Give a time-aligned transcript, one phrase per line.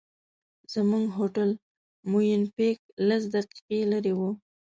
[0.73, 1.49] زموږ هوټل
[2.09, 4.19] مووېن پېک لس دقیقې لرې و.